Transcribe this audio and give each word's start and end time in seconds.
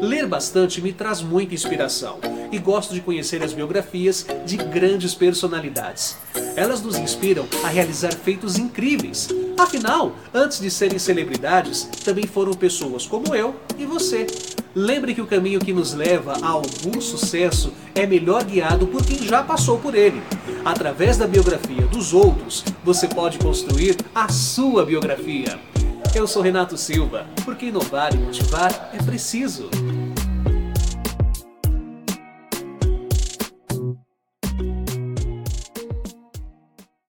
Ler 0.00 0.26
bastante 0.26 0.82
me 0.82 0.92
traz 0.92 1.22
muita 1.22 1.54
inspiração 1.54 2.18
e 2.52 2.58
gosto 2.58 2.92
de 2.94 3.00
conhecer 3.00 3.42
as 3.42 3.52
biografias 3.52 4.26
de 4.44 4.56
grandes 4.56 5.14
personalidades. 5.14 6.16
Elas 6.54 6.82
nos 6.82 6.96
inspiram 6.96 7.46
a 7.64 7.68
realizar 7.68 8.12
feitos 8.12 8.58
incríveis. 8.58 9.28
Afinal, 9.58 10.14
antes 10.34 10.60
de 10.60 10.70
serem 10.70 10.98
celebridades, 10.98 11.84
também 12.04 12.26
foram 12.26 12.52
pessoas 12.52 13.06
como 13.06 13.34
eu 13.34 13.56
e 13.78 13.86
você. 13.86 14.26
Lembre 14.74 15.14
que 15.14 15.22
o 15.22 15.26
caminho 15.26 15.60
que 15.60 15.72
nos 15.72 15.94
leva 15.94 16.34
a 16.42 16.48
algum 16.48 17.00
sucesso 17.00 17.72
é 17.94 18.06
melhor 18.06 18.44
guiado 18.44 18.86
por 18.86 19.04
quem 19.04 19.22
já 19.22 19.42
passou 19.42 19.78
por 19.78 19.94
ele. 19.94 20.22
Através 20.62 21.16
da 21.16 21.26
biografia 21.26 21.86
dos 21.86 22.12
outros, 22.12 22.62
você 22.84 23.08
pode 23.08 23.38
construir 23.38 23.96
a 24.14 24.28
sua 24.28 24.84
biografia. 24.84 25.58
Eu 26.16 26.26
sou 26.26 26.40
Renato 26.40 26.78
Silva, 26.78 27.26
porque 27.44 27.66
inovar 27.66 28.14
e 28.14 28.16
motivar 28.16 28.90
é 28.94 28.96
preciso. 29.02 29.68